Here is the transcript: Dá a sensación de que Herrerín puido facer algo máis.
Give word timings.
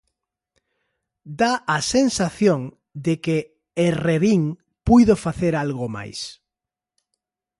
Dá 1.41 1.53
a 1.75 1.77
sensación 1.95 2.59
de 3.05 3.13
que 3.23 3.37
Herrerín 3.85 4.43
puido 4.87 5.15
facer 5.25 5.53
algo 5.63 5.85
máis. 5.95 6.19